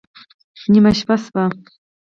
[0.71, 1.43] نېمه شپه شوه